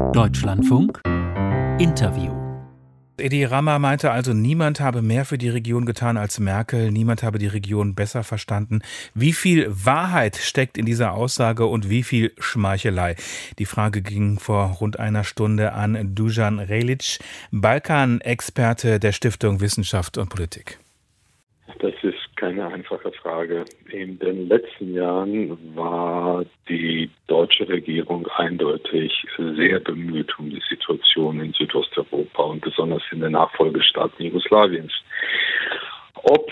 [0.00, 1.00] Deutschlandfunk
[1.78, 2.32] Interview
[3.16, 7.38] Edi Rama meinte also, niemand habe mehr für die Region getan als Merkel, niemand habe
[7.38, 8.80] die Region besser verstanden.
[9.14, 13.14] Wie viel Wahrheit steckt in dieser Aussage und wie viel Schmeichelei?
[13.58, 17.20] Die Frage ging vor rund einer Stunde an Dujan Relic,
[17.52, 20.80] Balkan-Experte der Stiftung Wissenschaft und Politik.
[21.78, 23.66] Das ist keine einfache Frage.
[23.90, 31.52] In den letzten Jahren war die deutsche Regierung eindeutig sehr bemüht um die Situation in
[31.52, 34.92] Südosteuropa und besonders in den Nachfolgestaaten Jugoslawiens.
[36.22, 36.50] Ob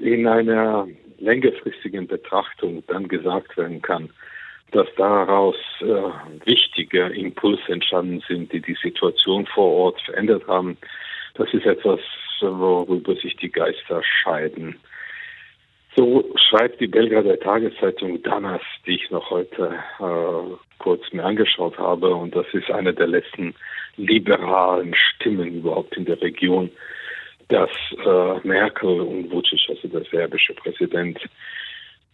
[0.00, 4.08] in einer längerfristigen Betrachtung dann gesagt werden kann,
[4.72, 10.78] dass daraus äh, wichtige Impulse entstanden sind, die die Situation vor Ort verändert haben,
[11.34, 12.00] das ist etwas,
[12.40, 14.76] worüber sich die Geister scheiden.
[15.96, 22.12] So schreibt die Belgrader Tageszeitung Danas, die ich noch heute äh, kurz mir angeschaut habe.
[22.14, 23.54] Und das ist eine der letzten
[23.96, 26.70] liberalen Stimmen überhaupt in der Region,
[27.48, 27.70] dass
[28.04, 31.20] äh, Merkel und Vucic, also der serbische Präsident,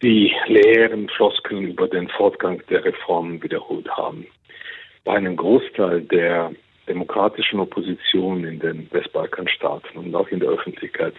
[0.03, 4.27] die leeren Floskeln über den Fortgang der Reformen wiederholt haben.
[5.03, 6.51] Bei einem Großteil der
[6.87, 11.13] demokratischen Opposition in den Westbalkanstaaten und auch in der Öffentlichkeit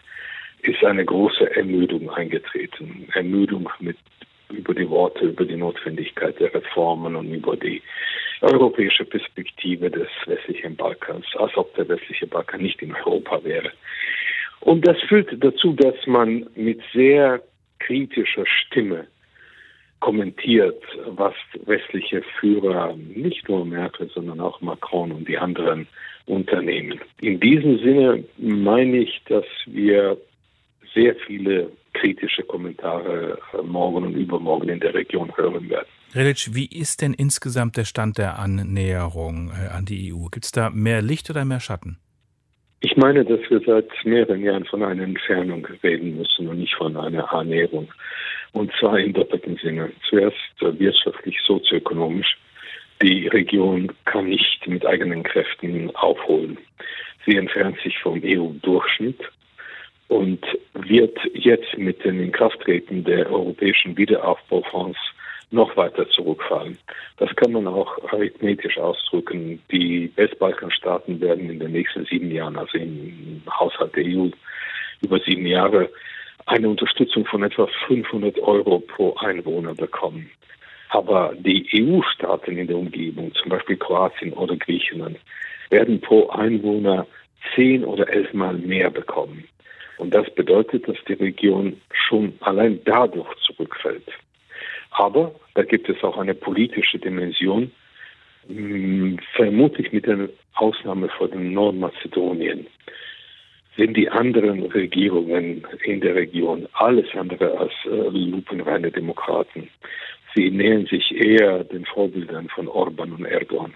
[0.63, 3.09] ist eine große Ermüdung eingetreten.
[3.15, 3.97] Ermüdung mit
[4.51, 7.83] über die Worte, über die Notwendigkeit der Reformen und über die
[8.43, 13.73] europäische Perspektive des westlichen Balkans, als ob der westliche Balkan nicht in Europa wäre.
[14.61, 17.43] Und das führt dazu, dass man mit sehr
[17.79, 19.07] kritischer Stimme
[20.01, 25.87] kommentiert, was westliche Führer, nicht nur Merkel, sondern auch Macron und die anderen
[26.27, 27.01] unternehmen.
[27.21, 30.17] In diesem Sinne meine ich, dass wir
[30.95, 35.87] sehr viele kritische Kommentare äh, morgen und übermorgen in der Region hören werden.
[36.15, 40.27] Relic, wie ist denn insgesamt der Stand der Annäherung äh, an die EU?
[40.31, 41.99] Gibt es da mehr Licht oder mehr Schatten?
[42.81, 46.97] Ich meine, dass wir seit mehreren Jahren von einer Entfernung reden müssen und nicht von
[46.97, 47.89] einer Annäherung.
[48.53, 49.93] Und zwar im doppelten Sinne.
[50.11, 52.37] Zuerst wirtschaftlich, sozioökonomisch.
[53.01, 56.59] Die Region kann nicht mit eigenen Kräften aufholen.
[57.25, 59.21] Sie entfernt sich vom EU-Durchschnitt
[60.09, 64.99] und wird jetzt mit dem Inkrafttreten der europäischen Wiederaufbaufonds
[65.51, 66.79] noch weiter zurückfallen.
[67.19, 69.61] Das kann man auch arithmetisch ausdrücken.
[69.71, 74.29] Die Westbalkanstaaten werden in den nächsten sieben Jahren, also im Haushalt der EU,
[75.03, 75.91] über sieben Jahre
[76.47, 80.31] eine Unterstützung von etwa 500 Euro pro Einwohner bekommen.
[80.89, 85.19] Aber die EU-Staaten in der Umgebung, zum Beispiel Kroatien oder Griechenland,
[85.71, 87.07] werden pro Einwohner
[87.55, 89.45] zehn oder elfmal mehr bekommen.
[90.03, 94.09] Und das bedeutet, dass die Region schon allein dadurch zurückfällt.
[94.91, 97.71] Aber da gibt es auch eine politische Dimension,
[98.49, 102.67] hm, vermutlich mit der Ausnahme von Nordmazedonien
[103.77, 109.69] sind die anderen Regierungen in der Region alles andere als äh, lupenreine Demokraten.
[110.35, 113.73] Sie nähern sich eher den Vorbildern von Orban und Erdogan.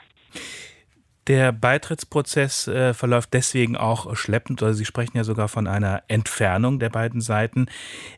[1.29, 6.79] Der Beitrittsprozess äh, verläuft deswegen auch schleppend, oder Sie sprechen ja sogar von einer Entfernung
[6.79, 7.67] der beiden Seiten.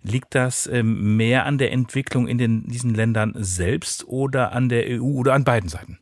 [0.03, 4.85] Liegt das ähm, mehr an der Entwicklung in den, diesen Ländern selbst oder an der
[4.89, 5.99] EU oder an beiden Seiten?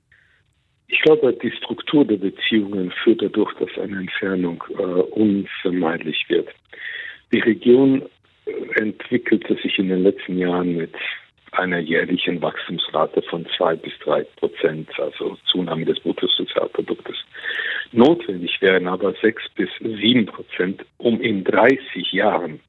[0.89, 6.49] Ich glaube, die Struktur der Beziehungen führt dadurch, dass eine Entfernung äh, unvermeidlich wird.
[7.33, 8.03] Die Region
[8.47, 10.95] äh, entwickelte sich in den letzten Jahren mit
[11.59, 17.17] einer jährlichen Wachstumsrate von zwei bis drei Prozent, also Zunahme des Bruttosozialproduktes.
[17.93, 22.61] Notwendig wären aber sechs bis sieben Prozent, um in 30 Jahren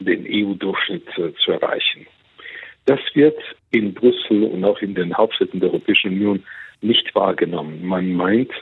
[0.00, 2.06] den EU-Durchschnitt äh, zu erreichen.
[2.86, 3.38] Das wird
[3.70, 6.44] in Brüssel und auch in den Hauptstädten der Europäischen Union
[6.80, 7.84] nicht wahrgenommen.
[7.86, 8.52] Man meint,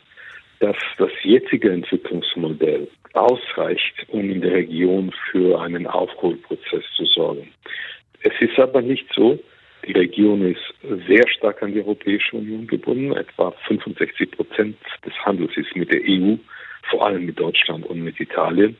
[0.58, 7.50] dass das jetzige Entwicklungsmodell ausreicht, um in der Region für einen Aufholprozess zu sorgen.
[8.22, 9.38] Es ist aber nicht so,
[9.86, 13.12] die Region ist sehr stark an die Europäische Union gebunden.
[13.12, 16.36] Etwa 65 Prozent des Handels ist mit der EU,
[16.90, 18.76] vor allem mit Deutschland und mit Italien.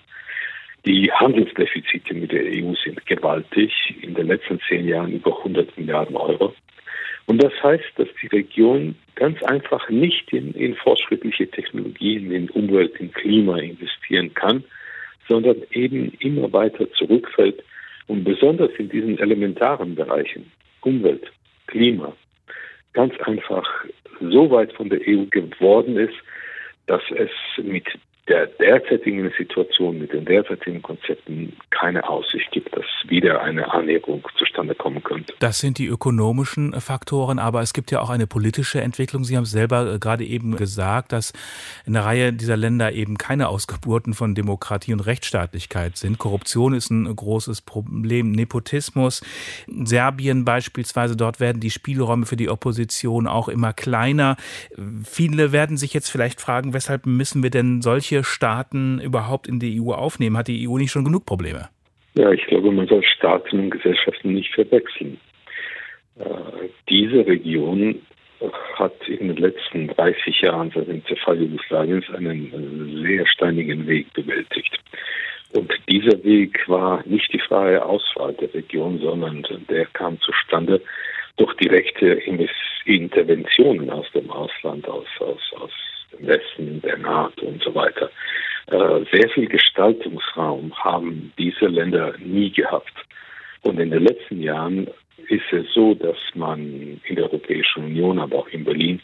[0.86, 6.16] Die Handelsdefizite mit der EU sind gewaltig, in den letzten zehn Jahren über 100 Milliarden
[6.16, 6.54] Euro.
[7.26, 12.96] Und das heißt, dass die Region ganz einfach nicht in, in fortschrittliche Technologien, in Umwelt,
[12.98, 14.64] in Klima investieren kann,
[15.28, 17.62] sondern eben immer weiter zurückfällt
[18.06, 20.50] und besonders in diesen elementaren Bereichen
[20.82, 21.30] Umwelt,
[21.66, 22.14] Klima
[22.92, 23.66] ganz einfach
[24.20, 26.14] so weit von der EU geworden ist,
[26.86, 27.30] dass es
[27.62, 27.86] mit
[28.28, 34.74] der derzeitigen Situation, mit den derzeitigen Konzepten keine Aussicht gibt, dass wieder eine Annäherung zustande
[34.74, 35.32] kommen könnte.
[35.38, 39.24] Das sind die ökonomischen Faktoren, aber es gibt ja auch eine politische Entwicklung.
[39.24, 41.32] Sie haben es selber äh, gerade eben gesagt, dass
[41.86, 46.18] eine Reihe dieser Länder eben keine Ausgeburten von Demokratie und Rechtsstaatlichkeit sind.
[46.18, 49.22] Korruption ist ein großes Problem, Nepotismus.
[49.66, 54.36] Serbien beispielsweise, dort werden die Spielräume für die Opposition auch immer kleiner.
[55.04, 59.80] Viele werden sich jetzt vielleicht fragen, weshalb müssen wir denn solche Staaten überhaupt in die
[59.80, 60.36] EU aufnehmen?
[60.36, 61.69] Hat die EU nicht schon genug Probleme?
[62.14, 65.20] Ja, ich glaube, man soll Staaten und Gesellschaften nicht verwechseln.
[66.18, 68.02] Äh, diese Region
[68.74, 74.78] hat in den letzten 30 Jahren seit dem Zerfall Jugoslawiens einen sehr steinigen Weg bewältigt.
[75.52, 80.80] Und dieser Weg war nicht die freie Auswahl der Region, sondern der kam zustande
[81.36, 82.20] durch direkte
[82.84, 85.72] Interventionen aus dem Ausland, aus, aus, aus
[86.12, 88.10] dem Westen, der NATO und so weiter.
[88.70, 92.94] Äh, sehr viel Gestaltungsraum haben diese Länder nie gehabt.
[93.62, 94.86] Und in den letzten Jahren
[95.28, 99.00] ist es so, dass man in der Europäischen Union, aber auch in Berlin,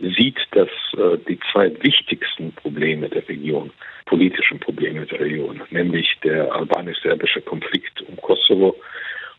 [0.00, 3.70] sieht, dass äh, die zwei wichtigsten Probleme der Region,
[4.06, 8.76] politischen Probleme der Region, nämlich der albanisch-serbische Konflikt um Kosovo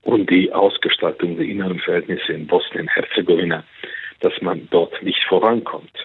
[0.03, 3.63] und die Ausgestaltung der inneren Verhältnisse in Bosnien-Herzegowina,
[4.19, 6.02] dass man dort nicht vorankommt.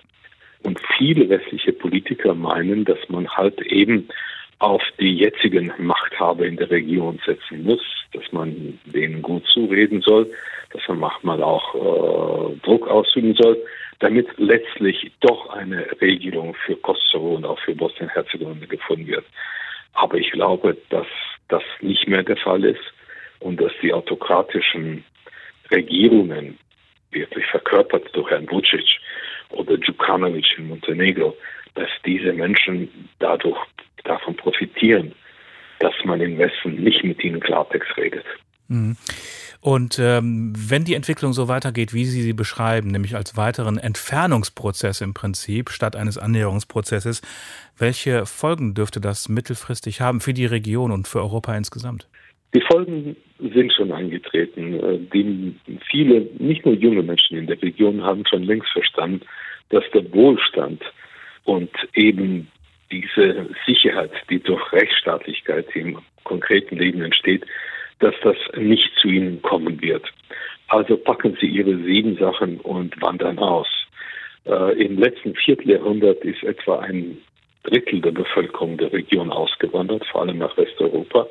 [0.62, 4.08] Und viele westliche Politiker meinen, dass man halt eben
[4.58, 7.82] auf die jetzigen Machthaber in der Region setzen muss,
[8.12, 10.30] dass man denen gut zureden soll,
[10.72, 13.56] dass man manchmal auch äh, Druck ausüben soll,
[14.00, 19.24] damit letztlich doch eine Regelung für Kosovo und auch für Bosnien-Herzegowina gefunden wird.
[19.94, 21.06] Aber ich glaube, dass
[21.48, 22.82] das nicht mehr der Fall ist
[23.40, 25.04] und dass die autokratischen
[25.70, 26.58] Regierungen,
[27.10, 29.00] wirklich verkörpert durch Herrn Vucic
[29.50, 31.36] oder Djukanovic in Montenegro,
[31.74, 33.58] dass diese Menschen dadurch
[34.04, 35.12] davon profitieren,
[35.80, 38.24] dass man im Westen nicht mit ihnen Klartext redet.
[38.68, 38.96] Mhm.
[39.60, 45.00] Und ähm, wenn die Entwicklung so weitergeht, wie Sie sie beschreiben, nämlich als weiteren Entfernungsprozess
[45.00, 47.22] im Prinzip statt eines Annäherungsprozesses,
[47.76, 52.08] welche Folgen dürfte das mittelfristig haben für die Region und für Europa insgesamt?
[52.54, 54.74] Die Folgen sind schon eingetreten.
[54.74, 55.54] Äh, die
[55.90, 59.20] viele, nicht nur junge Menschen in der Region, haben schon längst verstanden,
[59.70, 60.82] dass der Wohlstand
[61.44, 62.48] und eben
[62.90, 67.44] diese Sicherheit, die durch Rechtsstaatlichkeit im konkreten Leben entsteht,
[67.98, 70.06] dass das nicht zu ihnen kommen wird.
[70.68, 73.68] Also packen sie ihre sieben Sachen und wandern aus.
[74.46, 77.18] Äh, Im letzten Vierteljahrhundert ist etwa ein
[77.64, 81.26] Drittel der Bevölkerung der Region ausgewandert, vor allem nach Westeuropa.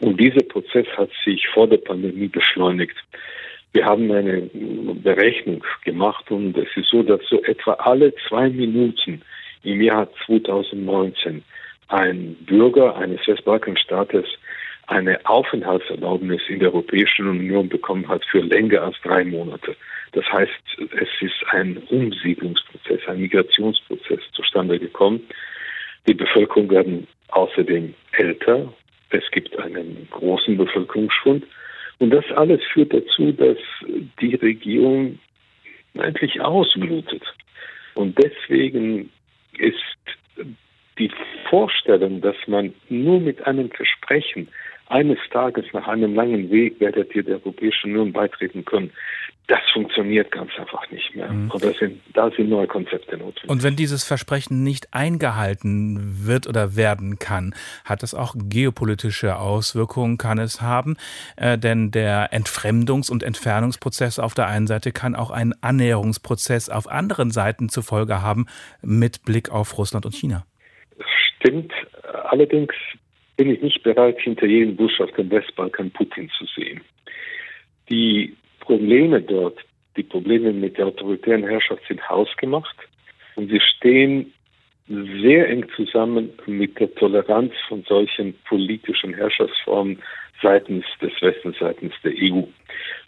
[0.00, 2.96] Und dieser Prozess hat sich vor der Pandemie beschleunigt.
[3.72, 4.48] Wir haben eine
[5.02, 9.22] Berechnung gemacht und es ist so, dass so etwa alle zwei Minuten
[9.64, 11.42] im Jahr 2019
[11.88, 14.26] ein Bürger eines Westbalkanstaates
[14.86, 19.76] eine Aufenthaltserlaubnis in der Europäischen Union bekommen hat für länger als drei Monate.
[20.12, 25.20] Das heißt, es ist ein Umsiedlungsprozess, ein Migrationsprozess zustande gekommen.
[26.06, 28.72] Die Bevölkerung werden außerdem älter.
[29.10, 31.44] Es gibt einen großen Bevölkerungsschwund.
[31.98, 33.58] Und das alles führt dazu, dass
[34.20, 35.18] die Regierung
[35.96, 37.22] eigentlich ausblutet.
[37.94, 39.10] Und deswegen
[39.58, 39.76] ist
[40.98, 41.10] die
[41.48, 44.48] Vorstellung, dass man nur mit einem Versprechen
[44.88, 48.92] eines Tages nach einem langen Weg werdet ihr der Europäischen Union beitreten können.
[49.48, 51.30] Das funktioniert ganz einfach nicht mehr.
[51.30, 51.50] Mhm.
[51.52, 53.48] Und sind, da sind neue Konzepte notwendig.
[53.48, 60.18] Und wenn dieses Versprechen nicht eingehalten wird oder werden kann, hat das auch geopolitische Auswirkungen,
[60.18, 60.96] kann es haben.
[61.36, 66.88] Äh, denn der Entfremdungs- und Entfernungsprozess auf der einen Seite kann auch einen Annäherungsprozess auf
[66.88, 68.46] anderen Seiten zur Folge haben,
[68.82, 70.44] mit Blick auf Russland und China.
[71.38, 71.72] Stimmt.
[72.24, 72.72] Allerdings
[73.36, 76.80] bin ich nicht bereit, hinter jedem Busch auf dem Westbalkan Putin zu sehen.
[77.88, 78.34] Die
[78.66, 79.58] Probleme dort,
[79.96, 82.76] die Probleme mit der autoritären Herrschaft sind hausgemacht
[83.36, 84.32] und sie stehen
[84.88, 90.00] sehr eng zusammen mit der Toleranz von solchen politischen Herrschaftsformen
[90.42, 92.42] seitens des Westens, seitens der EU.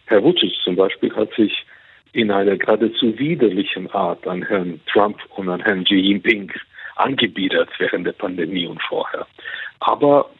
[0.07, 1.65] Herr Vucic zum Beispiel hat sich
[2.13, 6.51] in einer geradezu widerlichen Art an Herrn Trump und an Herrn Xi Jinping
[6.97, 9.27] angebiedert während der Pandemie und vorher.
[9.81, 10.31] Aber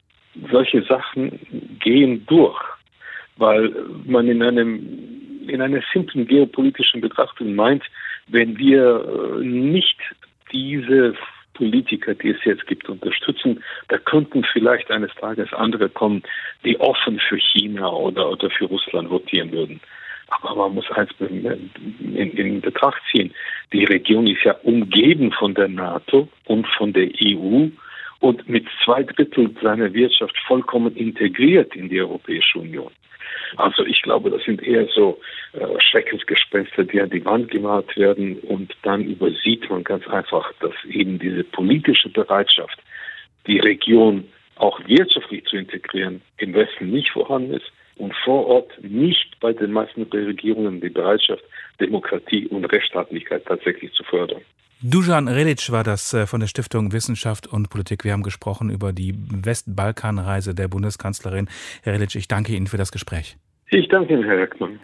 [0.51, 2.61] solche Sachen gehen durch,
[3.39, 3.73] weil
[4.05, 5.09] man in einem
[5.49, 7.83] in einer simplen geopolitischen Betrachtung meint,
[8.27, 9.99] wenn wir äh, nicht
[10.53, 11.15] diese
[11.55, 16.23] Politiker, die es jetzt gibt, unterstützen, da könnten vielleicht eines Tages andere kommen,
[16.65, 19.81] die offen für China oder, oder für Russland votieren würden.
[20.29, 21.45] Aber man muss eins in,
[22.15, 23.33] in, in, Betracht ziehen.
[23.73, 27.69] Die Region ist ja umgeben von der NATO und von der EU
[28.21, 32.93] und mit zwei Drittel seiner Wirtschaft vollkommen integriert in die Europäische Union.
[33.57, 35.21] Also ich glaube, das sind eher so
[35.53, 40.75] äh, Schreckensgespenster, die an die Wand gemalt werden und dann übersieht man ganz einfach, dass
[40.89, 42.79] eben diese politische Bereitschaft,
[43.47, 44.25] die Region
[44.57, 49.73] auch wirtschaftlich zu integrieren, im Westen nicht vorhanden ist und vor Ort nicht bei den
[49.73, 51.45] meisten Regierungen die Bereitschaft,
[51.81, 54.43] Demokratie und Rechtsstaatlichkeit tatsächlich zu fördern.
[54.81, 58.05] Dujan Relic war das äh, von der Stiftung Wissenschaft und Politik.
[58.05, 61.49] Wir haben gesprochen über die Westbalkanreise der Bundeskanzlerin.
[61.83, 63.37] Herr Relic, ich danke Ihnen für das Gespräch.
[63.71, 64.79] Ich danke Ihnen, Herr Heckmann.